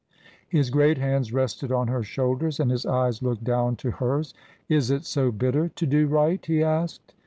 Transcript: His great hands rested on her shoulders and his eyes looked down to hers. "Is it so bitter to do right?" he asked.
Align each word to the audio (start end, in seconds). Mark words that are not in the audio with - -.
His 0.49 0.71
great 0.71 0.97
hands 0.97 1.31
rested 1.31 1.71
on 1.71 1.87
her 1.87 2.01
shoulders 2.01 2.59
and 2.59 2.71
his 2.71 2.87
eyes 2.87 3.21
looked 3.21 3.43
down 3.43 3.75
to 3.75 3.91
hers. 3.91 4.33
"Is 4.67 4.89
it 4.89 5.05
so 5.05 5.31
bitter 5.31 5.69
to 5.69 5.85
do 5.85 6.07
right?" 6.07 6.43
he 6.43 6.63
asked. 6.63 7.13